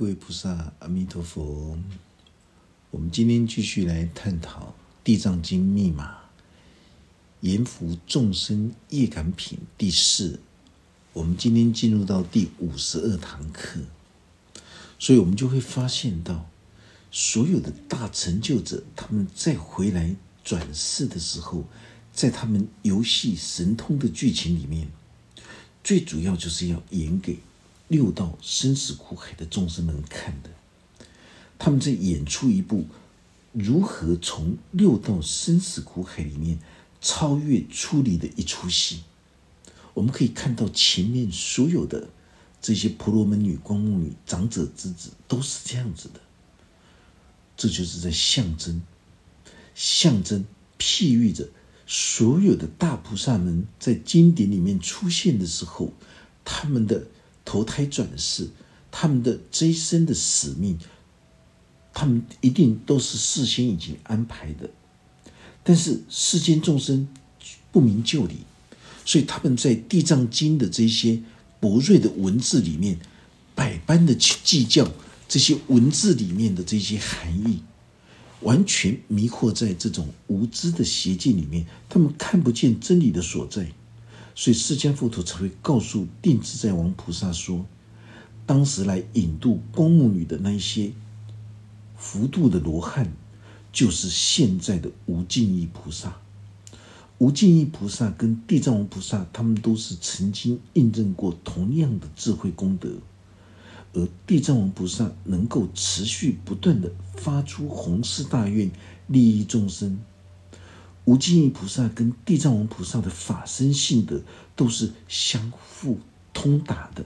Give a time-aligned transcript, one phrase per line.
[0.00, 1.78] 各位菩萨，阿弥陀佛。
[2.90, 4.68] 我们今天继续来探讨
[5.04, 6.20] 《地藏经》密码，
[7.42, 10.40] 阎浮众生业感品第四。
[11.12, 13.80] 我们今天进入到第五十二堂课，
[14.98, 16.48] 所以我们就会发现到，
[17.10, 21.64] 所有的大成就者，他们再回来转世的时候，
[22.10, 24.88] 在他们游戏神通的剧情里面，
[25.84, 27.40] 最主要就是要演给。
[27.90, 30.50] 六道生死苦海的众生们看的，
[31.58, 32.86] 他们在演出一部
[33.52, 36.60] 如何从六道生死苦海里面
[37.00, 39.02] 超越出离的一出戏。
[39.92, 42.08] 我们可以看到前面所有的
[42.62, 46.20] 这些婆罗门女、光目女、长者之子都是这样子的，
[47.56, 48.80] 这就是在象征、
[49.74, 50.44] 象征、
[50.78, 51.48] 譬喻着
[51.88, 55.92] 所有的大菩萨们在经典里面出现的时候，
[56.44, 57.08] 他们的。
[57.50, 58.48] 投胎转世，
[58.92, 60.78] 他们的这一生的使命，
[61.92, 64.70] 他们一定都是事先已经安排的。
[65.64, 67.08] 但是世间众生
[67.72, 68.36] 不明就里，
[69.04, 71.20] 所以他们在《地藏经》的这些
[71.58, 73.00] 博瑞的文字里面，
[73.56, 74.88] 百般的去计较
[75.28, 77.64] 这些文字里面的这些含义，
[78.42, 83.72] 完全迷惑在这种无知的邪见里面，他们看不见真理的所在。
[84.34, 87.66] 所以释迦佛陀才会告诉定自在王菩萨说
[88.46, 90.92] ：“当时来引渡光目女的那一些
[91.96, 93.12] 福度的罗汉，
[93.72, 96.16] 就是现在的无尽意菩萨。
[97.18, 102.88] 无尽意菩萨跟地藏王菩萨，他们都是曾经印证过同样的智慧功德。
[103.92, 108.70] 而地藏王菩萨能够持续不断的发出弘誓大愿，
[109.08, 109.98] 利益众生。”
[111.10, 114.22] 无尽意菩萨跟地藏王菩萨的法身性德
[114.54, 115.98] 都是相互
[116.32, 117.04] 通达的。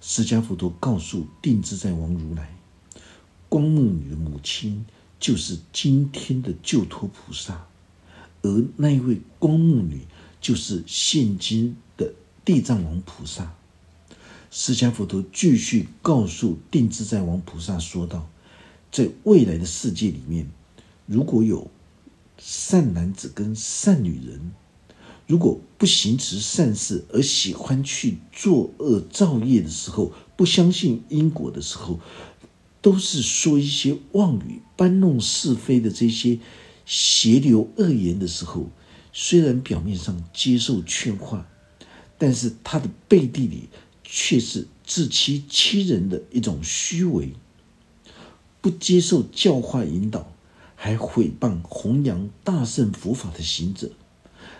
[0.00, 2.54] 释迦佛陀告诉定自在王如来，
[3.48, 4.86] 光目女的母亲
[5.18, 7.66] 就是今天的救脱菩萨，
[8.42, 10.06] 而那一位光目女
[10.40, 13.52] 就是现今的地藏王菩萨。
[14.52, 18.30] 释迦佛陀继续告诉定自在王菩萨说道
[18.92, 20.48] ：“在未来的世界里面，
[21.04, 21.68] 如果有……”
[22.38, 24.52] 善男子跟善女人，
[25.26, 31.98] 如果不行持善事，而喜欢去作恶造业的时候，不相信因果的时候，
[32.80, 36.38] 都是说一些妄语、搬弄是非的这些
[36.86, 38.70] 邪流恶言的时候，
[39.12, 41.48] 虽然表面上接受劝化，
[42.16, 43.68] 但是他的背地里
[44.04, 47.34] 却是自欺欺人的一种虚伪，
[48.60, 50.32] 不接受教化引导。
[50.80, 53.90] 还毁谤弘扬大圣佛法的行者，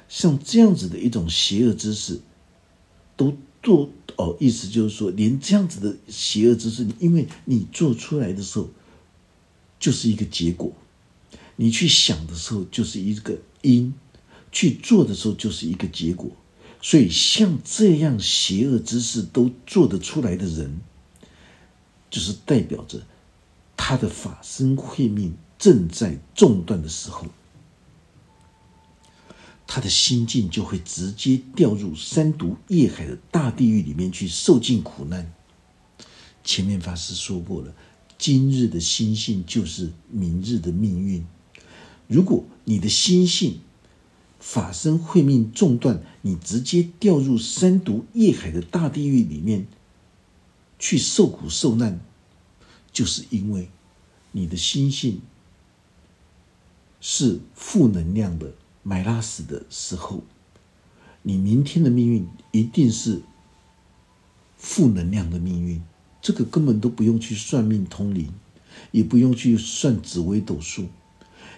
[0.09, 2.21] 像这样子的一种邪恶之事，
[3.17, 8.69] 都做哦，意思就是说，连这样子的邪恶之事，因为你做出来的时候，
[9.79, 10.73] 就是一个结果；
[11.55, 13.93] 你去想的时候，就是一个因；
[14.51, 16.33] 去做的时候，就是一个结果。
[16.83, 20.81] 所以，像这样邪恶之事都做得出来的人，
[22.11, 23.07] 就是代表着
[23.77, 25.37] 他的法身慧命。
[25.59, 27.27] 正在中断的时候，
[29.67, 35.33] 他的心境就会直接掉入三毒业海的大地狱里面去受尽苦难。
[36.45, 37.75] 前面法师说过了，
[38.17, 41.25] 今日的心性就是明日的命运。
[42.07, 43.61] 如果你的心性
[44.41, 49.67] 法身慧命中断，你直接掉入三毒业海的大地狱里面
[50.79, 52.01] 去受苦受难，
[52.93, 53.69] 就是因为
[54.31, 55.21] 你的心性。
[57.01, 60.23] 是负能量的买拉死的时候，
[61.23, 63.21] 你明天的命运一定是
[64.57, 65.83] 负能量的命运。
[66.21, 68.33] 这个根本都不用去算命通灵，
[68.91, 70.89] 也不用去算紫微斗数，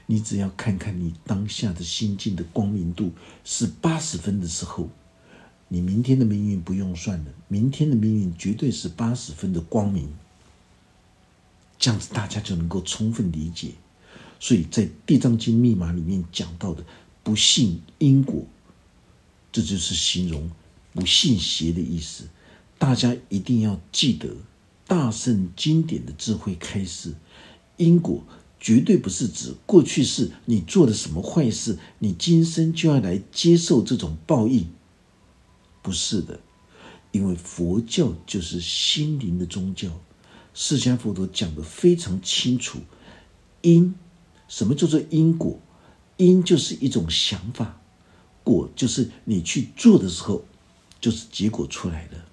[0.06, 3.12] 你只要看看你当下的心境的光明度
[3.42, 4.90] 是八十分的时候，
[5.68, 10.10] 你明天的命运不用算了，明天的命运绝对是八十分的光明。
[11.78, 13.70] 这样子大家就能够充分理解。
[14.42, 16.82] 所以在《地藏经》密码里面讲到的
[17.22, 18.46] 不信因果，
[19.52, 20.50] 这就是形容
[20.94, 22.25] 不信邪的意思。
[22.78, 24.34] 大家一定要记得
[24.87, 27.12] 大圣经典的智慧开示：
[27.76, 28.25] 因果
[28.58, 34.66] 绝对不是指过去是你做了什么坏事，你今生就要来接受这种报应。
[35.82, 36.40] 不是的，
[37.12, 40.00] 因为佛教就是心灵的宗教，
[40.54, 42.78] 释迦佛陀讲的非常清楚，
[43.60, 43.94] 因。
[44.50, 45.58] 什么叫做因果？
[46.17, 47.81] 因就是一种想法，
[48.44, 50.44] 果就是你去做的时候，
[51.00, 52.26] 就是结果出来了。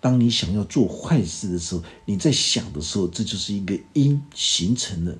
[0.00, 5.18] 当你想要做坏事的时候，你在想的时候，这就是一个因形成了。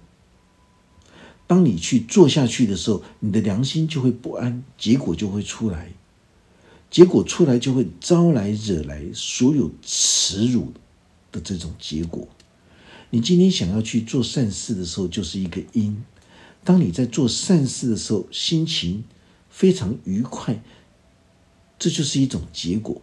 [1.47, 5.93] 当你去做下去的时候，你的良心就会不安，结果就会出来，
[6.91, 10.73] 结果出来就会招来惹来所有耻辱
[11.31, 12.27] 的这种结果。
[13.11, 16.05] 你今天想要去做善事的时候，就是一个因。
[16.65, 19.05] 当你在做善事的时候，心情
[19.51, 20.63] 非常愉快，
[21.79, 23.01] 这就是一种结果。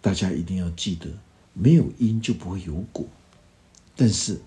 [0.00, 1.08] 大家一定要记得，
[1.52, 3.06] 没有因就不会有果。
[3.94, 4.40] 但是。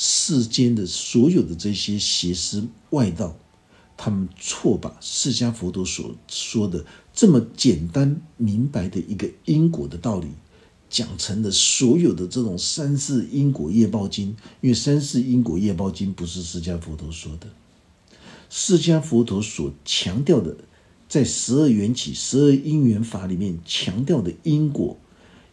[0.00, 3.34] 世间的所有的这些邪思外道，
[3.96, 10.28] 他们错把释迦佛陀所说的这么简单明白的一个因果的道理，
[10.90, 14.28] 讲成了所有的这种三世因果业报经。
[14.60, 17.46] 因为三世因果业报经不是释迦佛陀说的，
[18.50, 20.56] 释迦佛陀所强调的，
[21.08, 24.96] 在十二缘起、十二因缘法里面强调的因果，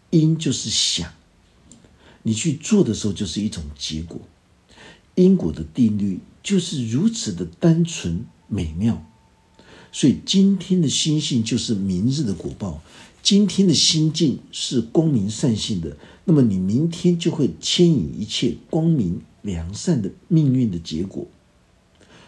[0.10, 1.14] 因就是想，
[2.24, 4.20] 你去做的时候就是一种结果。
[5.16, 9.06] 因果的定律就是如此的单纯美妙，
[9.92, 12.82] 所以今天的心性就是明日的果报。
[13.26, 21.26] 今天的心境是光明善性的，那么你明天就会牵引一切光明良善的命运的结果。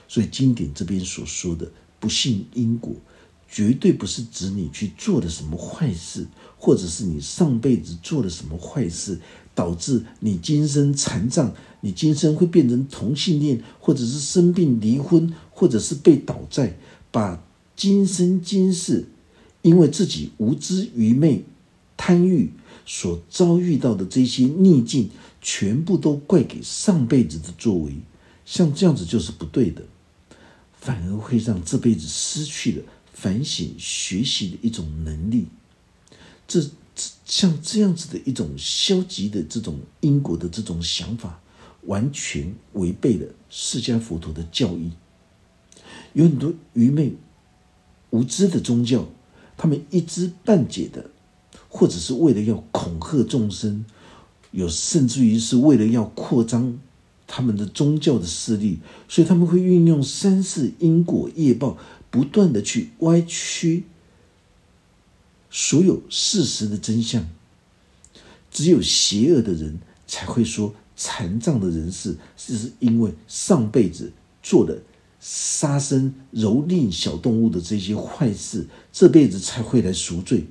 [0.08, 2.96] 所以经典这边所说的不信因果，
[3.48, 6.26] 绝对不是指你去做了什么坏事，
[6.58, 9.20] 或者是你上辈子做了什么坏事。
[9.54, 11.52] 导致你今生残障，
[11.82, 16.78] 你今生会变成同性恋，或者是生病离婚，或者是被倒债，
[17.12, 17.44] 把
[17.76, 19.06] 今生今世
[19.62, 21.44] 因为自己无知愚昧、
[21.96, 22.52] 贪欲
[22.86, 25.10] 所遭遇到的这些逆境，
[25.42, 27.94] 全部都怪给上辈子的作为，
[28.46, 29.84] 像这样子就是不对的，
[30.74, 32.84] 反而会让这辈子失去了
[33.14, 35.48] 反省学习的一种能力。
[36.48, 36.70] 这这。
[37.26, 41.40] 像这样子的一种消极的这种因果的这种想法，
[41.84, 44.90] 完全违背了释迦佛陀的教义。
[46.14, 47.14] 有很多愚昧
[48.10, 49.08] 无知的宗教，
[49.58, 51.10] 他们一知半解的，
[51.68, 53.84] 或者是为了要恐吓众生，
[54.52, 56.78] 有甚至于是为了要扩张
[57.26, 61.78] 他们的宗教的势力，所以他们会运用三世因果业报，
[62.10, 63.84] 不断的去歪曲。
[65.50, 67.26] 所有事实的真相，
[68.52, 74.12] 只有邪恶的人才会说残障的人士是因为上辈子
[74.44, 74.82] 做的
[75.30, 80.48] 杀生、蹂躏小动物的这些坏事，这辈子才会来赎罪。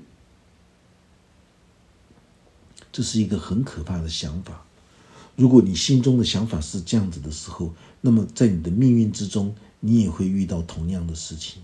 [2.93, 4.67] 这是一个很可怕的想法。
[5.35, 11.63] 如果你心中的想法是这样子的时候，那么在你的命运之中，你也会遇到同样的事情。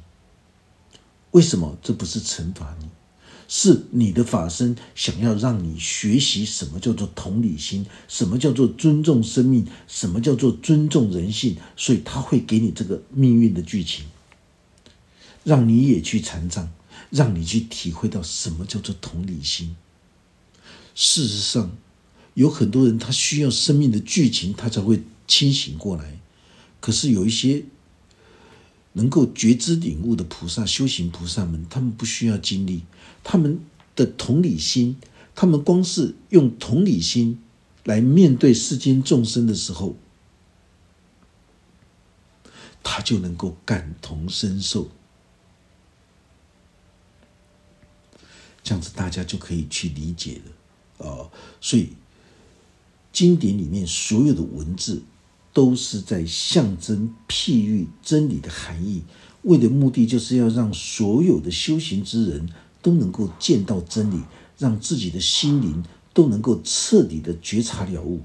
[1.33, 1.77] 为什么？
[1.83, 2.89] 这不是惩罚你。
[3.55, 14.07] 是你的法身想要让你学习什么叫做同理心，什么叫做尊重生命，什么叫做尊重人性，所以他会给你这个命运的剧情，
[15.45, 16.71] 让你也去残障，
[17.11, 19.77] 让你去体会到什么叫做同理心。
[20.95, 21.73] 事实上，
[22.33, 26.19] 有很多人他需要生命的剧情，他才会清醒过来。
[26.81, 27.65] 可是有一些
[28.95, 32.83] 能够觉知领悟的菩萨、修行菩萨们，他们不需要经历。
[33.25, 33.61] 他们
[33.95, 34.97] 的同理心，
[35.35, 37.43] 他们光是用同理心
[37.85, 39.97] 来面对世间众生的时候，
[42.83, 44.91] 他就能够感同身受。
[48.65, 50.41] 这样子，大家就可以去理解
[50.99, 51.31] 了啊。
[51.61, 51.95] 所以，
[53.13, 55.03] 经典里面所有的文字，
[55.53, 59.03] 都是在象征譬喻真理的含义，
[59.43, 62.49] 为的目的就是要让所有的修行之人。
[62.85, 64.21] 都能够见到真理，
[64.59, 68.21] 让自己的心灵都能够彻底的觉察了悟。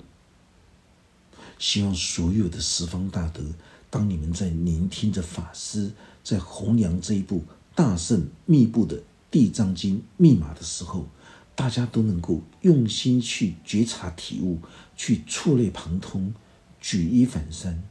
[1.60, 3.44] 希望所有的十方大德，
[3.92, 5.92] 当你们在聆听着法师
[6.24, 7.44] 在弘扬这一部
[7.76, 8.98] 大圣密布的
[9.30, 11.06] 《地藏经》密码的时候，
[11.54, 14.58] 大家都能够用心去觉察体悟，
[14.96, 16.34] 去触类旁通，
[16.80, 17.84] 举一反三，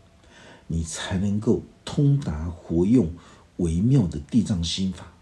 [0.66, 3.12] 你才能够通达活用
[3.58, 5.12] 微妙的地藏心法。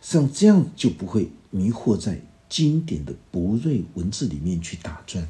[0.00, 5.28] 像这样就不会迷惑在经典的博瑞文字里面去打转，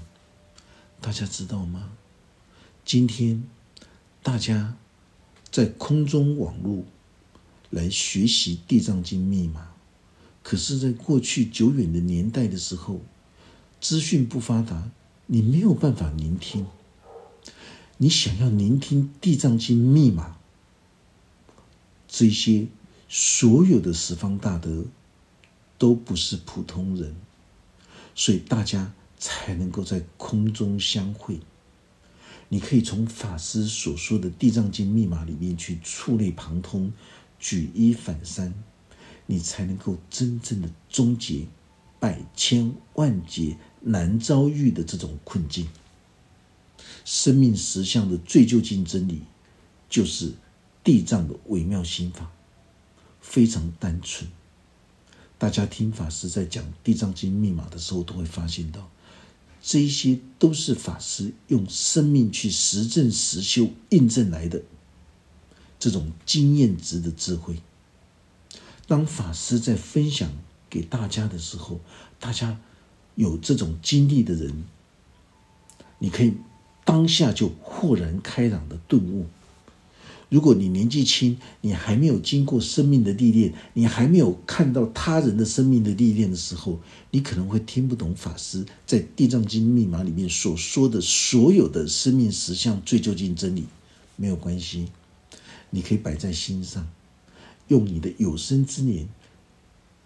[1.00, 1.90] 大家知道吗？
[2.84, 3.44] 今天
[4.22, 4.76] 大家
[5.50, 6.84] 在空中网络
[7.70, 9.72] 来学习《地藏经》密码，
[10.42, 13.00] 可是，在过去久远的年代的时候，
[13.80, 14.90] 资讯不发达，
[15.26, 16.66] 你没有办法聆听。
[17.98, 20.38] 你想要聆听《地藏经》密码，
[22.08, 22.66] 这些。
[23.10, 24.84] 所有的十方大德
[25.78, 27.16] 都不是普通人，
[28.14, 31.40] 所以大家才能够在空中相会。
[32.50, 36.92] 你可以从法师所说的《地藏经》密码里面去触类旁通，
[37.38, 38.52] 举一反三，
[39.24, 41.46] 你才能够真正的终结
[41.98, 45.66] 百千万劫难遭遇的这种困境。
[47.08, 49.22] 生命实相的最究竟真理，
[49.88, 50.34] 就是
[50.84, 52.30] 地藏的微妙心法，
[53.22, 54.28] 非常单纯。
[55.38, 58.90] 大家听法师在讲《地藏经》密码的时候，都会发现到。
[59.62, 64.62] 这一些都是法师用生命去实证实修印证来的
[65.78, 67.62] 这种经验值的智慧。
[68.86, 70.30] 当法师在分享
[70.68, 71.80] 给大家的时候，
[72.20, 72.60] 大家
[73.14, 74.64] 有这种经历的人，
[75.98, 76.34] 你可以
[76.88, 79.26] 当下就豁然开朗的顿悟。
[80.30, 86.80] 如果你年纪轻，你还没有经过生命的历练，你还没有看到他人的生命的历练的时候，
[87.10, 93.66] 你可能会听不懂法师在《地藏经》密码里面所说的所有的生命实相最究竟真理。
[94.16, 94.88] 没有关系，
[95.68, 96.88] 你可以摆在心上，
[97.66, 99.06] 用你的有生之年，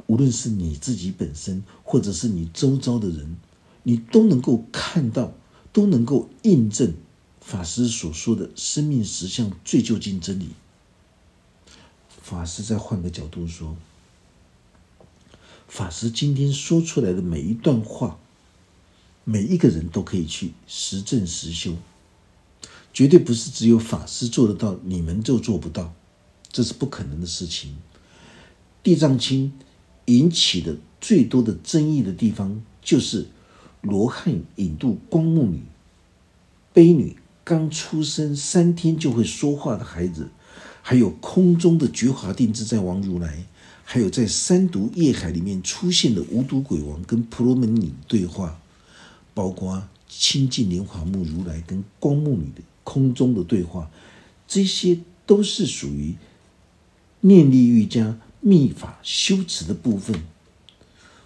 [0.09, 3.37] 无论是你自己本身，或者是你周遭的人，
[3.85, 5.33] 你都能够看到，
[5.73, 6.95] 都能够印证。
[7.41, 10.51] 法师所说的生命实相最究竟真理，
[12.23, 13.77] 法师再换个角度说，
[15.67, 18.21] 法师今天说出来的每一段话，
[19.25, 21.77] 每一个人都可以去实证实修，
[22.93, 25.93] 绝对不是只有法师做得到，你们就做不到，
[26.53, 27.77] 这是不可能的事情。
[28.85, 29.53] 地藏经
[30.05, 33.27] 引起的最多的争议的地方，就是
[33.83, 35.61] 罗汉引渡光目女、
[36.73, 37.17] 悲女。
[37.45, 40.29] 刚出生三天就会说话的孩子，
[40.81, 43.45] 还有空中的觉华定自在王如来，
[43.83, 48.61] 还有在三毒夜海里面出现的无毒鬼王跟婆罗门女对话，
[49.35, 53.91] 包括清净莲华目如来跟光目女的空中的对话，
[54.47, 56.15] 这些都是属于
[57.23, 60.23] 念力瑜伽密法修持的部分。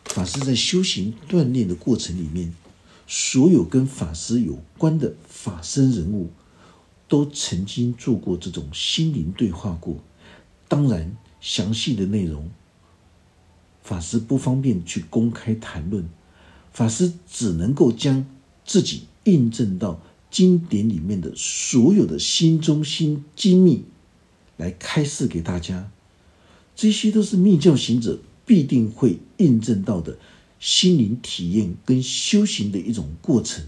[0.09, 2.55] 法师在修行锻炼的过程里面。
[3.09, 6.31] 所有跟法师有关的法身人物，
[7.07, 9.99] 都曾经做过这种心灵对话过。
[10.67, 12.51] 当然，详细的内容，
[13.85, 16.09] 法师不方便去公开谈论。
[16.73, 18.27] 法师只能够将
[18.65, 23.85] 自己印证到经典里面的所有的心中心机密，
[24.57, 25.93] 来开示给大家。
[26.75, 30.17] 这些都是密教行者必定会印证到的。
[30.59, 33.62] 心灵体验跟修行的一种过程，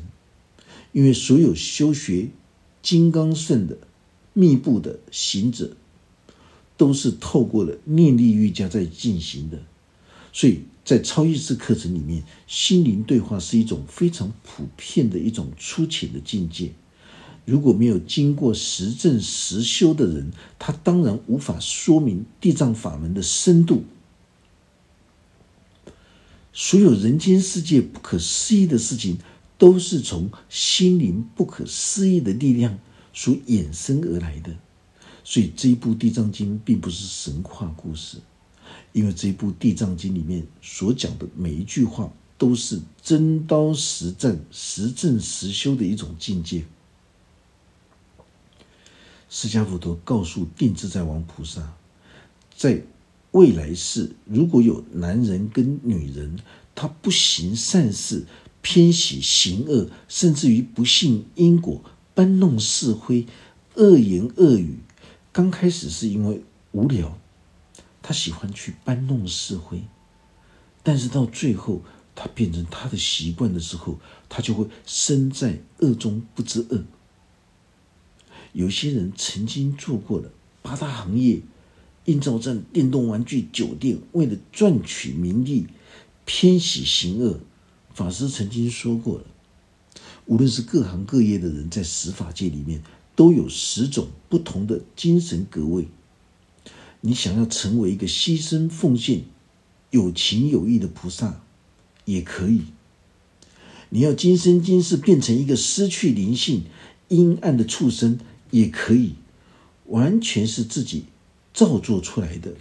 [0.92, 2.28] 因为所有修学
[2.82, 3.76] 金刚圣的
[4.32, 5.76] 密布的行者，
[6.78, 9.60] 都是透过了念力瑜伽在进行的，
[10.32, 16.72] 所以在超意识课程里面，心灵对话是一种非常普遍的一种粗浅的境界。
[17.44, 23.84] 如果没有经过实证实修的人，他当然无法说明地藏法门的深度。
[26.60, 29.16] 所有人间世界不可思议的事情，
[29.56, 32.76] 都是从心灵不可思议的力量
[33.14, 34.52] 所衍生而来的。
[35.22, 38.18] 所以这一部《地藏经》并不是神话故事，
[38.92, 46.64] 因为这一部《地藏经》里面所讲的每一句话，都是真刀实战、实证实修的一种境界。
[49.30, 51.72] 释迦佛陀告诉定自在王菩萨，
[52.56, 52.82] 在。
[53.32, 56.38] 未来世，如果有男人跟女人，
[56.74, 58.24] 他不行善事，
[58.62, 63.26] 偏喜行恶，甚至于不信因果，搬弄是非，
[63.74, 64.78] 恶言恶语。
[65.30, 66.42] 刚开始是因为
[66.72, 67.18] 无聊，
[68.00, 69.82] 他喜欢去搬弄是非，
[70.82, 71.82] 但是到最后，
[72.14, 76.82] 他变成他的习惯的时候，他就会身在恶中不知恶。
[78.54, 80.32] 有些人曾经做过了
[80.62, 81.42] 八大行业。
[82.08, 85.66] 印造站、电动玩具酒店，为了赚取名利，
[86.24, 87.38] 偏喜行恶。
[87.92, 89.24] 法师曾经说过了，
[90.24, 92.82] 无论是各行各业的人，在十法界里面，
[93.14, 95.86] 都有十种不同的精神格位。
[97.02, 99.24] 你想要成为一个牺牲奉献、
[99.90, 101.42] 有情有义的菩萨，
[102.06, 102.60] 也可以；
[103.90, 106.62] 你要今生今世变成一个失去灵性、
[107.08, 108.18] 阴暗的畜生，
[108.50, 109.12] 也可以。
[109.84, 111.04] 完全是自己。
[111.58, 112.52] 造作出来的。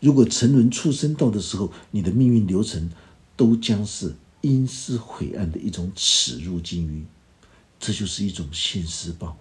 [0.00, 2.90] 如果沉沦出生道的时候，你的命运流程
[3.36, 7.04] 都将是阴湿晦暗的一种耻辱境遇，
[7.78, 9.36] 这就是一种现世报。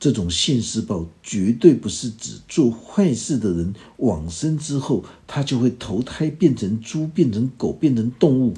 [0.00, 8.54] 这种现世报绝对不是指做坏事的人往生之后，他就会投胎变成猪、变成狗、变成动物。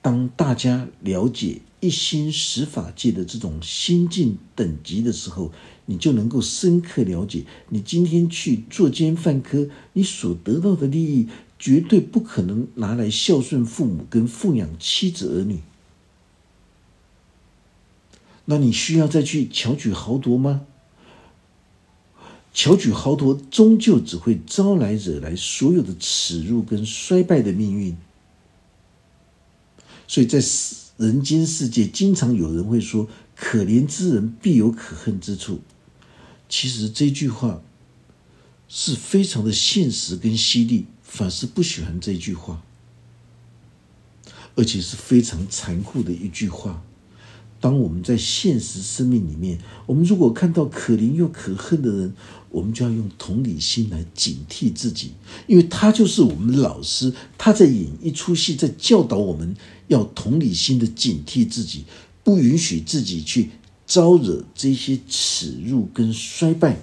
[0.00, 5.50] 当大家了解一心十法界的这种心境等级的时候，
[5.86, 15.60] 你就能够深刻了解，你今天去作奸犯科，你所得到的利益绝对不可能拿来孝顺父母跟奉养妻子儿女。
[18.44, 20.62] 那你需要再去巧取豪夺吗？
[22.54, 27.96] 巧取豪夺终究只会招来惹来所有的耻辱跟衰败的命运。
[30.06, 30.38] 所以在
[30.98, 35.60] 人间世界，经常有人会说：“可怜之人必有可恨之处。”
[36.52, 37.62] 其实这句话
[38.68, 42.62] 是非常的现实跟犀利，法师不喜欢这句话，
[44.54, 46.84] 而且是非常残酷的一句话。
[47.58, 52.12] 当我们在现实生命里面，我们如果看到可怜又可恨的人，
[52.50, 55.12] 我们就要用同理心来警惕自己，
[55.46, 59.56] 因为他就是我们的老师，他在演一出戏，在教导我们
[59.88, 61.86] 要同理心的警惕自己，
[62.22, 63.52] 不允许自己去。
[63.92, 66.78] 招惹这些耻辱跟衰败，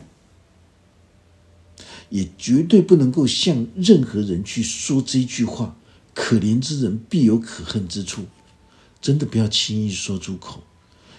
[2.11, 5.75] 也绝对不能够向任何人去说这句话。
[6.13, 8.25] 可怜之人必有可恨之处，
[9.01, 10.61] 真的不要轻易说出口，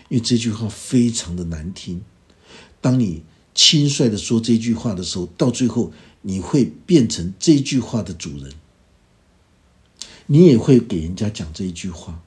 [0.09, 2.03] 因为这句话非常的难听。
[2.81, 5.93] 当你轻率的说这句话的时候，到最后
[6.23, 8.53] 你会变成这句话的主人，
[10.27, 12.23] 你也会给人家讲这一句话。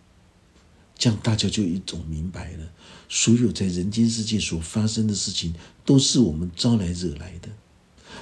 [1.03, 2.71] 这样大家就一种明白了，
[3.09, 7.49] 所有在人间世界所发生的事情，都是我们招来惹来的。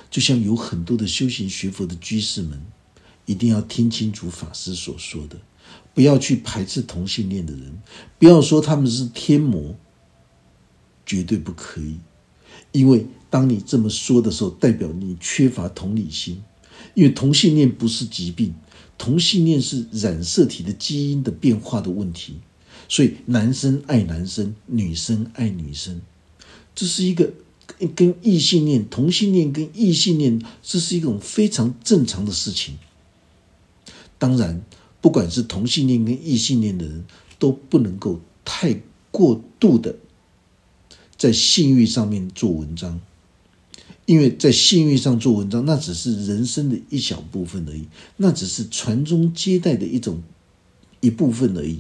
[0.09, 2.59] 就像有很多的修行学佛的居士们，
[3.27, 5.39] 一定要听清楚法师所说的，
[5.93, 7.79] 不要去排斥同性恋的人，
[8.17, 9.75] 不要说他们是天魔，
[11.05, 12.00] 绝对不可以。
[12.71, 16.41] 因为当你这么说的时候，代表你缺乏同理心。
[16.95, 18.55] 因为同性恋不是疾病，
[18.97, 22.39] 同性恋是染色体的基因的变化的问题。
[22.91, 26.01] 所以，男生爱男生，女生爱女生，
[26.75, 27.31] 这是一个
[27.95, 32.77] 跟异性恋、同性恋跟异性恋，这是一种非常正常的事情。
[34.19, 34.61] 当然，
[34.99, 37.05] 不管是同性恋跟异性恋的人，
[37.39, 39.95] 都不能够太过度的
[41.17, 42.99] 在性欲上面做文章，
[44.05, 50.21] 因为在性欲上做文章，那只是人生的一小部分而已，那只是传宗接代的一种
[50.99, 51.79] 一部分而已。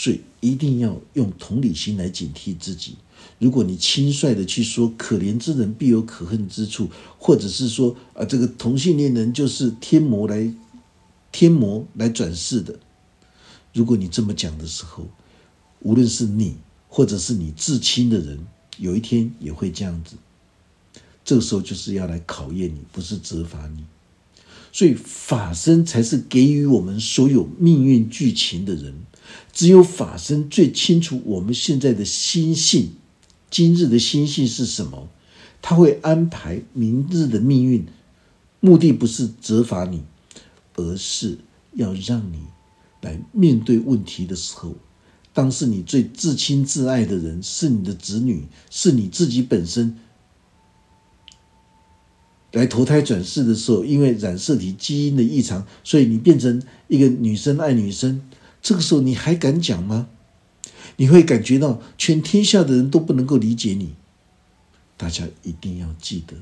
[0.00, 2.96] 所以一定要用同理心来警惕自己。
[3.38, 6.88] 如果你轻率的去说“可怜之人必有可恨之处”，
[7.20, 10.50] 或者是说啊，这个同性恋人就是天魔来
[11.30, 12.78] 天魔来转世的，
[13.74, 15.06] 如果你这么讲的时候，
[15.80, 16.56] 无论是你
[16.88, 18.38] 或者是你至亲的人，
[18.78, 20.16] 有一天也会这样子。
[21.22, 23.84] 这个时候就是要来考验你，不是责罚你。
[24.72, 28.94] 所以法身才是给予我们所有命运剧情的人。
[29.52, 32.92] 只有法身最清楚我们现在的心性，
[33.50, 35.08] 今日的心性是什么？
[35.62, 37.84] 他会安排明日的命运，
[38.60, 40.02] 目的不是责罚你，
[40.76, 41.38] 而是
[41.74, 42.38] 要让你
[43.02, 44.74] 来面对问题的时候，
[45.34, 49.98] 当是你最至亲至爱的人，是你的子女，是你自己本身，
[52.52, 58.22] 来投胎转世的时候，因为染色体基因的异常，所以你变成一个女生爱女生。
[58.62, 60.08] 这个时候你还敢讲吗？
[60.96, 63.94] 你会感觉到全天下的人都不能够理解你。
[64.98, 66.34] 大家一定要记得，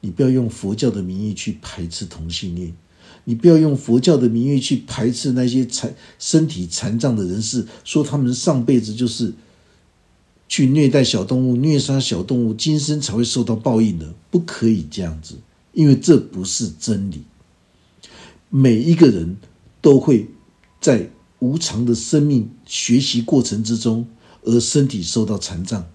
[0.00, 2.74] 你不要用佛教的名义去排斥同性恋，
[3.22, 9.32] 你不要用佛教的名义去排斥那些残身体残障的人士，说他们上辈子就是
[10.48, 14.12] 去虐待小动物、虐杀小动物，今生才会受到报应的。
[14.32, 15.36] 不可以这样子，
[15.72, 17.22] 因为这不是真理。
[18.50, 19.36] 每一个人
[19.80, 20.26] 都会
[20.80, 21.10] 在。
[21.38, 24.08] 无常的生命学习过程之中，
[24.42, 25.86] 而身体受到残障，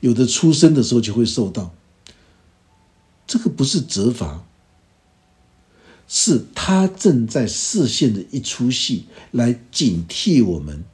[0.00, 1.74] 有的出生的时候就会受到。
[3.26, 4.46] 这个不是责罚，
[6.06, 10.84] 是他正在视线的一出戏，来警惕我们，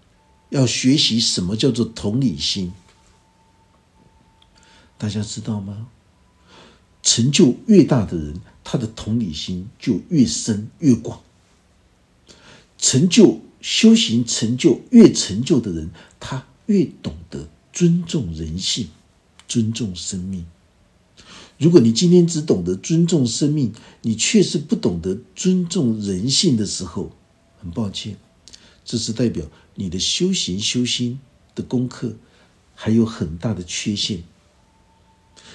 [0.48, 2.72] 要学习什么叫做同理心。
[4.96, 5.88] 大家知道吗？
[7.02, 11.20] 成就越大的人，他的同理心就越深越广。
[12.78, 13.40] 成就。
[13.64, 15.88] 修行成就越成就的人，
[16.20, 18.88] 他越懂得尊重人性，
[19.48, 20.44] 尊重生命。
[21.56, 23.72] 如果你今天只懂得尊重生命，
[24.02, 27.12] 你却是不懂得尊重人性的时候，
[27.58, 28.18] 很抱歉，
[28.84, 29.46] 这是代表
[29.76, 31.18] 你的修行修心
[31.54, 32.16] 的功课
[32.74, 34.24] 还有很大的缺陷。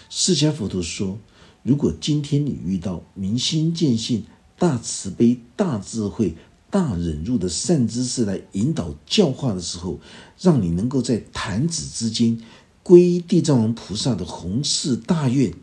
[0.09, 1.19] 释迦佛陀说
[1.61, 4.23] ：“如果今天你遇到明心见性、
[4.57, 6.35] 大慈悲、大智慧、
[6.69, 9.99] 大忍辱的善知识来引导教化的时候，
[10.39, 12.41] 让你能够在弹指之间
[12.83, 15.53] 皈依地藏王菩萨的弘誓大愿，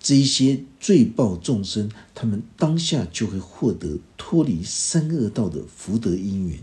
[0.00, 6.58] 这一些罪报众生，他们当下就会获得脱离三恶道的福德因缘。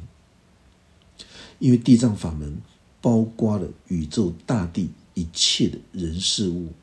[1.60, 2.58] 因为地藏法门
[3.02, 6.74] 包括了宇宙大地。”一切的人事物，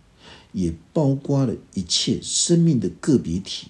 [0.52, 3.68] 也包括了一切生命的个别体。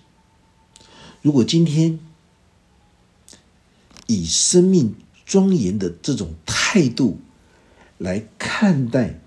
[1.20, 1.98] 如果今天
[4.14, 4.94] 以生命
[5.24, 7.18] 庄严的这种态度
[7.98, 9.20] 来看待，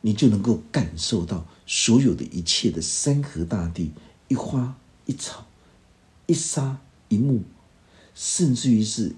[0.00, 3.92] 你就能够感受到所有的一切的山河大地、
[4.28, 5.46] 一花一草、
[6.26, 7.42] 一沙一木，
[8.14, 9.14] 甚至于是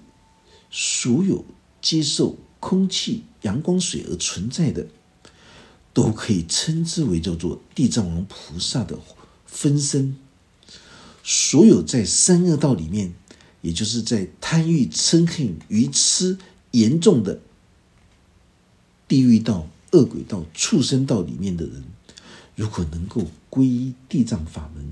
[0.71, 1.45] 所有
[1.81, 4.87] 接受空气、阳光、水而存在的。
[5.91, 8.97] 都可以称之为叫做地藏王菩萨的
[9.45, 10.15] 分身。
[11.23, 13.15] 所有在三恶道里面，
[13.61, 16.37] 也就是在贪欲、嗔恨、愚痴
[16.71, 17.39] 严重的
[19.07, 21.83] 地狱道、恶鬼道、畜生道里面的人，
[22.55, 24.91] 如果能够皈依地藏法门，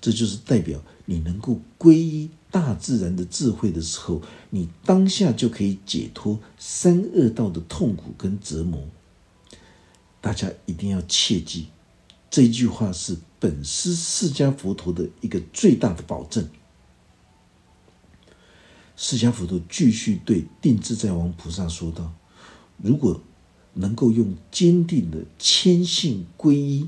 [0.00, 8.82] 这就是代表你能够皈依大自然的智慧的时候，你当下就可以解脱三恶道的痛苦跟折磨。
[10.20, 11.66] 大家一定要切记，
[12.30, 16.48] 这句话是本师释迦佛陀的一个最大的保证。
[19.02, 22.12] 释迦佛陀继续对定自在王菩萨说道
[22.76, 23.18] ：“如果
[23.72, 26.86] 能够用坚定的谦信皈依、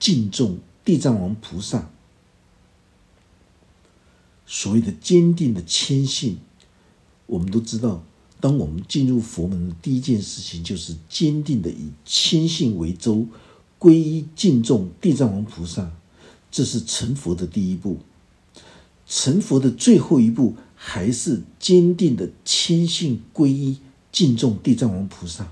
[0.00, 1.88] 敬重地藏王菩萨，
[4.44, 6.38] 所谓的坚定的谦信，
[7.26, 8.02] 我们都知道。”
[8.40, 13.28] 当我们进入佛门的第一件事情，就是坚定的以谦信为舟，
[13.78, 15.92] 皈依敬重地藏王菩萨，
[16.50, 18.00] 这是成佛的第一步。
[19.06, 23.78] 成佛的最后一步，还是坚定的谦信皈依
[24.10, 25.46] 敬重地藏王菩萨。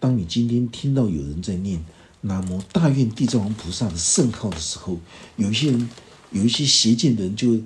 [0.00, 1.84] 当你今天听到有人在念
[2.22, 4.98] 南无大愿地藏王菩萨的圣号的时候，
[5.36, 5.88] 有一些人，
[6.32, 7.60] 有一些邪见的人就。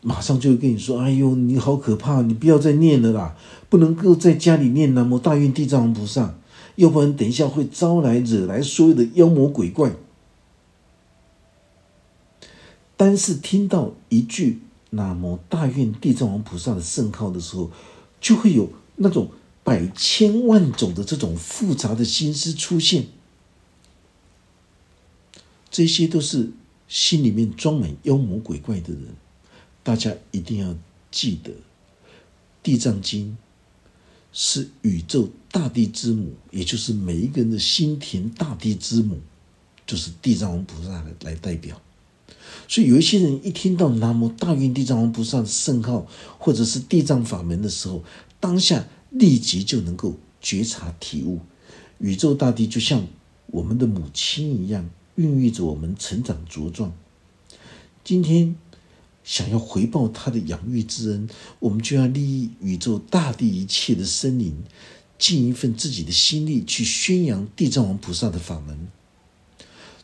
[0.00, 2.22] 马上就会跟你说：“哎呦，你好可怕！
[2.22, 3.36] 你不要再念了啦，
[3.68, 6.38] 不能够在家里念南无大愿地藏王菩萨，
[6.76, 9.96] 要不然等一下会招来惹来所有的妖魔鬼怪。”
[12.96, 17.70] 单是听到一句那么大愿地藏王菩萨的圣号的时候，
[18.20, 19.30] 就会有那种
[19.62, 23.08] 百千万种的这种复杂的心思出现，
[25.70, 26.50] 这些都是
[26.88, 29.14] 心里面装满妖魔鬼怪的人。
[29.82, 30.74] 大家一定要
[31.10, 31.50] 记得，
[32.62, 33.30] 《地藏经》
[34.32, 39.18] 是宇宙大地之母，也就是每一个人的心田大地之母，
[39.86, 41.80] 就是地藏王菩萨来来代表。
[42.66, 46.06] 所以有一些人一听到南无大愿地藏王菩萨的圣号，
[46.38, 48.02] 或者是地藏法门的时候，
[48.40, 51.40] 当下立即就能够觉察体悟，
[51.98, 53.06] 宇宙大地就像
[53.46, 56.92] 我们的母亲一样，孕育着我们成长茁壮。
[58.04, 58.56] 今天。
[59.24, 64.56] 想要回报他的养育之恩，我们就要利益宇宙大地一切的生灵，
[65.18, 68.88] 尽一份自己的心力去宣扬地藏王菩萨的法门。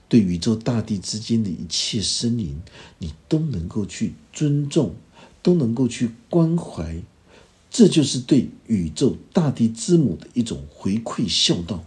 [0.08, 2.60] 对宇宙大地之间的一切生灵，
[2.98, 4.94] 你都能够去尊重，
[5.42, 7.02] 都能够去关怀，
[7.70, 11.84] 这就是对宇宙大地之母的一种回馈孝道。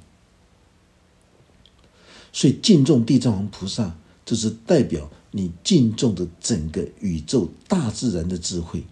[2.33, 5.09] 所以敬重地藏王菩萨，这是代表。
[5.31, 8.85] 你敬重的整个宇宙大自然的智慧，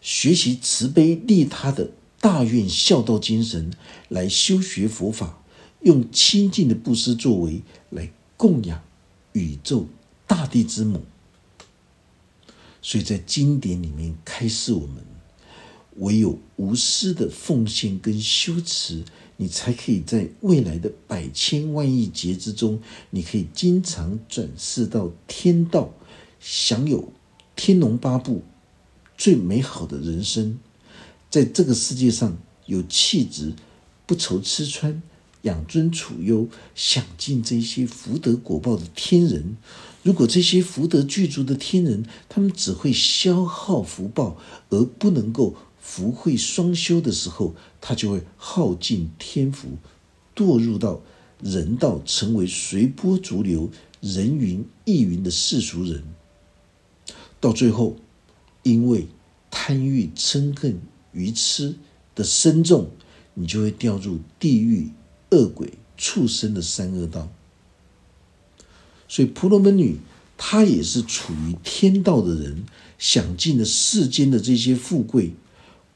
[0.00, 3.70] 学习慈悲利他的大愿孝道精神，
[4.08, 5.44] 来修学佛法，
[5.82, 8.82] 用清净的布施作为来供养
[9.32, 9.86] 宇宙
[10.26, 11.02] 大地之母。
[12.82, 15.04] 所以在经典里面开示我们，
[15.96, 19.04] 唯有无私的奉献跟修持。
[19.38, 25.90] 你才可以在未来的百千万亿劫之中，你可以经常转世到天道，
[26.40, 27.12] 享有
[27.54, 28.42] 天龙八部
[29.18, 30.58] 最美好的人生，
[31.28, 33.52] 在这个世界上有气质，
[34.06, 35.02] 不愁吃穿，
[35.46, 39.56] 养尊处优，享尽这些福德果报的天人。
[40.02, 44.36] 如果这些福德具足的天人，他们只会消耗福报，
[44.68, 45.56] 而不能够。
[45.78, 49.68] 福慧双修的时候，他就会耗尽天福，
[50.34, 51.00] 堕入到
[51.40, 56.02] 人道，成为随波逐流、人云亦云的世俗人。
[57.40, 57.94] 到最后，
[58.64, 59.06] 因为
[59.48, 60.80] 贪欲、嗔恨、
[61.12, 61.76] 愚痴
[62.16, 62.90] 的深重，
[63.34, 64.90] 你就会掉入地狱、
[65.36, 67.28] 恶鬼、畜生的三恶道。
[69.06, 69.98] 所以婆罗门女
[70.38, 72.64] 她也是处于天道的人，
[72.98, 75.32] 享尽了世间的这些富贵；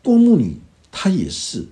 [0.02, 0.58] 光目女
[0.92, 1.66] 她也是，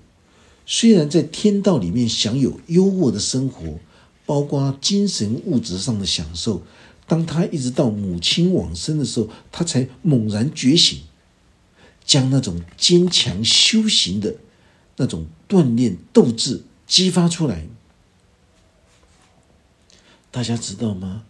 [0.66, 3.78] 虽然在天道里面享有优渥的生活，
[4.26, 6.62] 包括精神物质上的享受。
[7.06, 11.00] 当她一直到母亲往生的时候，她才猛然觉醒，
[12.04, 14.36] 将那种坚强修行的。
[15.00, 17.68] 那种锻炼斗志激发出来，
[20.32, 21.22] 大家知道吗？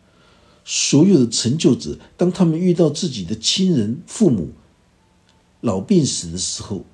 [0.64, 4.52] 所有的成就者，当他们遇到自己的亲人、父母
[5.60, 6.84] 老病死的时候，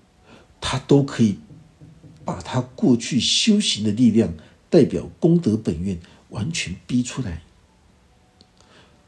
[0.61, 1.39] 他都可以
[2.25, 4.33] 把他过去修行的力量，
[4.71, 6.01] 代表功德本愿，
[6.31, 7.43] 完全逼出来。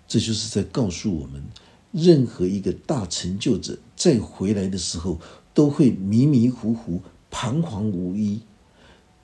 [0.07, 1.45] 这就是在告诉我们，
[1.92, 5.21] 任何一个大成就者再回来的时候，
[5.55, 7.01] 都会迷迷糊糊。
[7.31, 8.40] 彷徨无依。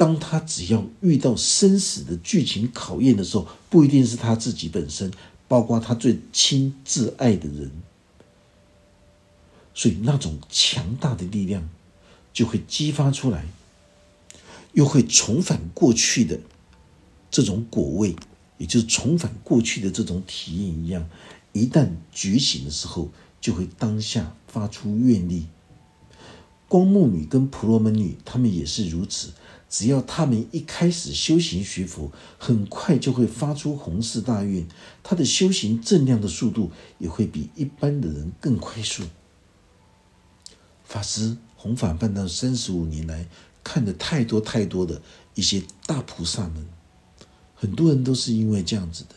[0.02, 5.12] 当他只要遇到生死的剧情考验的时候，不一定是他自己本身，
[5.46, 7.70] 包括他最亲挚爱的人，
[9.72, 11.68] 所以那种强大的力量
[12.32, 13.46] 就会激发出来，
[14.72, 16.40] 又会重返过去的
[17.30, 18.16] 这种果位，
[18.58, 21.08] 也就是重返过去的这种体验一样。
[21.52, 25.46] 一旦觉醒的时候，就会当下发出愿力。
[26.66, 29.30] 光目女跟婆罗门女，她们也是如此。
[29.72, 34.68] 只要他们一开始修行学佛，很快就会发出弘誓大愿，
[35.02, 39.02] 他的修行正量的速度也会比一般的人更快速。
[40.84, 43.26] 法师弘法办道三十五年来，
[43.64, 45.00] 看的太多太多的
[45.34, 46.68] 一些大菩萨们，
[47.54, 49.14] 很多人都是因为这样子的。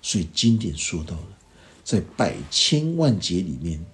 [0.00, 1.38] 所以经典说到了，
[1.84, 3.84] 在百千万劫里面。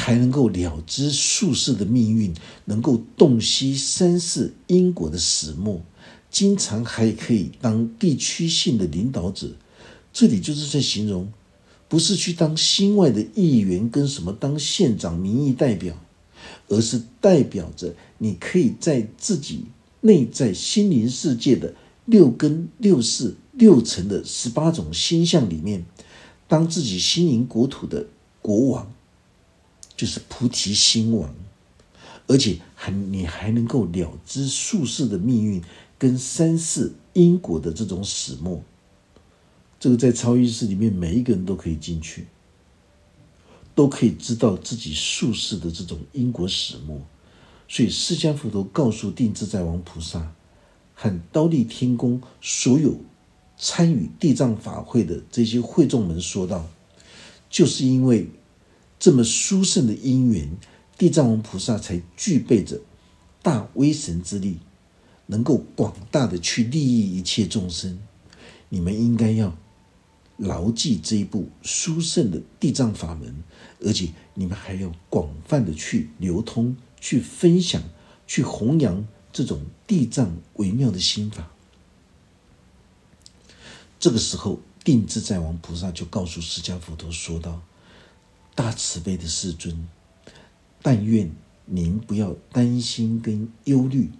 [0.00, 2.32] 还能够了知术士的命运，
[2.66, 5.82] 能够洞悉三世因果的始末，
[6.30, 9.50] 经常还可以当地区性的领导者。
[10.12, 11.28] 这里就是在形容，
[11.88, 15.98] 不是去当心外的议员跟什么当县长民意代表，
[16.68, 19.64] 而是代表着你可以在自己
[20.02, 25.84] 内在心灵世界的六根、六识、六层的十八种心象里面，
[26.46, 28.06] 当自己心灵国土的
[28.40, 28.92] 国王。
[29.98, 31.34] 就是菩提心王，
[32.28, 35.60] 而且还你还能够了知术士的命运
[35.98, 38.62] 跟三世因果的这种始末，
[39.80, 42.28] 这个在超意识里面每一个人都可以进去，
[43.74, 47.02] 都可以知道自己术士的这种因果始末。
[47.66, 50.32] 所以释迦佛陀告诉定自在王菩萨
[50.94, 52.94] 和刀立天宫所有
[53.56, 56.64] 参与地藏法会的这些会众们说道，
[57.50, 58.28] 就是因为。
[58.98, 60.50] 这么殊胜的因缘，
[60.96, 62.80] 地藏王菩萨才具备着
[63.42, 64.58] 大威神之力，
[65.26, 67.98] 能够广大的去利益一切众生。
[68.68, 69.56] 你们应该要
[70.36, 73.42] 牢记这一部殊胜的地藏法门，
[73.80, 77.82] 而且你们还要广泛的去流通、去分享、
[78.26, 81.50] 去弘扬这种地藏微妙的心法。
[84.00, 87.62] 这个时候，定自在王菩萨就告诉释迦佛陀说道。
[88.58, 89.86] 大慈悲的世尊，
[90.82, 91.30] 但愿
[91.64, 94.10] 您不要担心跟忧虑，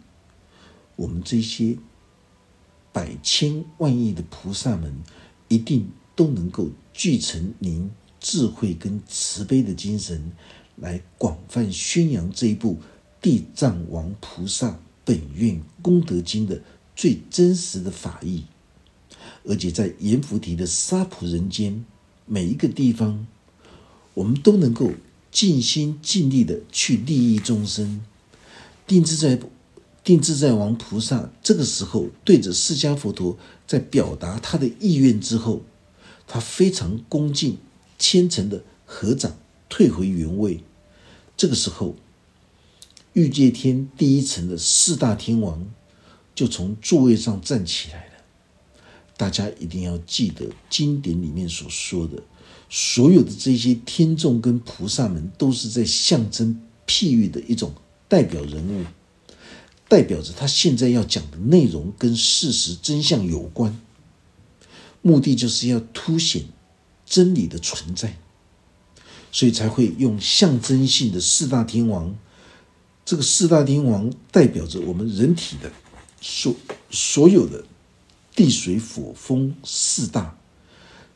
[0.95, 1.77] 我们这些
[2.93, 4.95] 百千万亿的菩萨们，
[5.49, 10.31] 一定都能够继承您智慧跟慈悲的精神，
[10.77, 12.75] 来广泛宣扬这一部
[13.21, 16.63] 《地藏王菩萨本愿功德经》的
[16.95, 18.45] 最真实的法义，
[19.43, 21.85] 而且在阎浮提的沙普人间
[22.25, 23.27] 每一个地方。
[24.19, 24.91] 我们都能够
[25.31, 28.03] 尽心尽力的去利益众生。
[28.85, 29.39] 定自在
[30.03, 35.63] 定自在王菩萨这个时候对着释迦佛陀在表达他的意愿之后，
[36.27, 37.59] 他非常恭敬
[37.97, 39.37] 虔诚的合掌
[39.69, 40.65] 退回原位。
[41.37, 41.95] 这个时候，
[43.13, 45.65] 欲界天第一层的四大天王
[46.35, 48.13] 就从座位上站起来了。
[49.17, 52.21] 大家一定要记得经典里面所说的。
[52.71, 57.73] 所有的这些天众跟菩萨们，都是在象征譬喻的一种
[58.09, 58.85] 代表人物，
[59.89, 63.81] 代表着他现在要讲的内容跟事实真相有关，
[65.03, 66.45] 目的就是要凸显
[67.07, 68.19] 真理的存在，
[69.33, 72.15] 所以才会用象征性的四大天王。
[73.05, 75.73] 这个四大天王代表着我们人体的
[76.21, 76.55] 所
[76.91, 77.65] 所有的
[78.37, 80.38] 地水火风四大。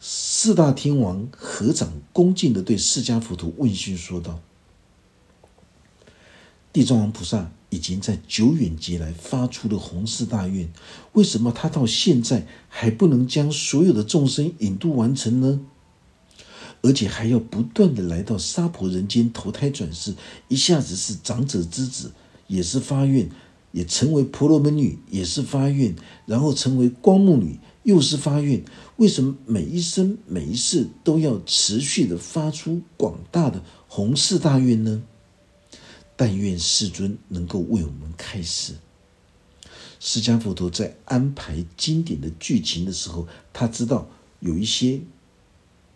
[0.04, 4.40] 四大天王合掌恭敬的对释迦佛陀问讯说道
[6.74, 10.68] ：“地藏王菩萨，已经在久远劫来发出了弘誓大愿，
[11.12, 15.60] 为什么他到现在还不能将所有的众生引渡完成呢？
[16.82, 20.16] 而且还要不断的来到娑婆人间投胎转世，
[20.48, 22.10] 一下子是长者之子，
[22.48, 23.30] 也是发愿，
[23.70, 25.94] 也成为婆罗门女，也是发愿，
[26.26, 28.64] 然后成为光目女，又是发愿。
[28.96, 35.02] 为什么每一生每一世都要持续的发出广大的弘誓大愿呢？
[36.16, 38.74] 但愿世尊能够为我们开示。
[39.98, 44.08] 释迦佛陀在安排经典的剧情的时候，他知道
[44.40, 45.00] 有一些。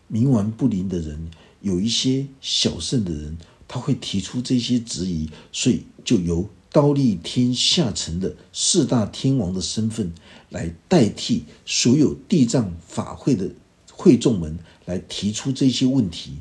[0.09, 10.13] 冥顽不灵的人，有一些小圣的人，他会提出这些质疑，所以就由高丽天下沉的四大天王的身份
[10.51, 13.49] 来代替所有地藏法会的
[13.91, 16.35] 会众们来提出这些问题。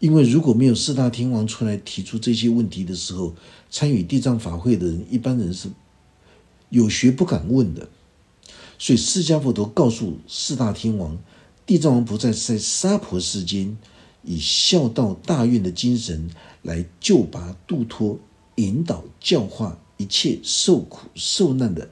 [0.00, 3.36] 因为如果没有四大天王出来提出这些问题的时候，
[3.70, 5.68] 参与地藏法会的人一般人是
[6.70, 7.88] 有学不敢问的。
[8.80, 11.16] 所以释迦佛陀告诉四大天王。
[11.64, 13.78] 地藏王菩萨在娑婆世间，
[14.24, 16.28] 以孝道大愿的精神
[16.62, 18.18] 来救拔度脱、
[18.56, 21.88] 引导教化一切受苦受难的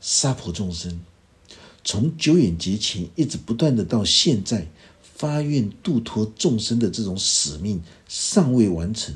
[0.00, 1.00] 娑婆众生，
[1.84, 4.68] 从久远劫前一直不断的到现在，
[5.02, 9.14] 发愿度脱众生的这种使命尚未完成，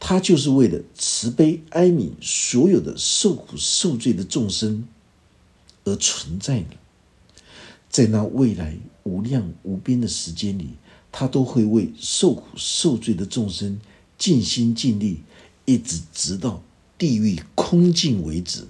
[0.00, 4.86] 他就是为了慈悲哀悯所有的受苦受罪的众生
[5.84, 6.76] 而存在的。
[7.88, 10.70] 在那未来无量无边的时间里，
[11.12, 13.78] 他都会为受苦受罪的众生
[14.18, 15.20] 尽心尽力，
[15.64, 16.62] 一直直到
[16.98, 18.66] 地狱空尽为止。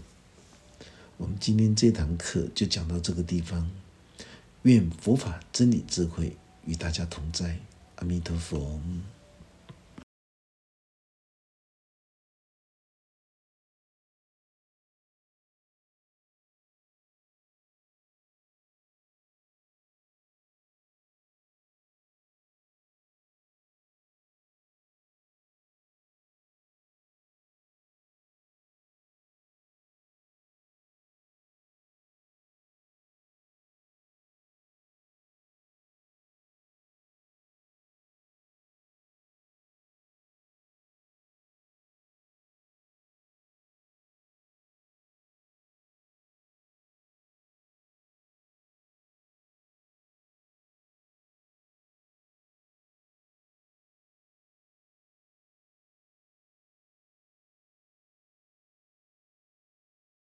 [1.17, 3.71] 我们今天这堂课就讲到这个地方。
[4.63, 7.59] 愿佛法真理智慧与大家同在，
[7.97, 8.81] 阿弥陀佛。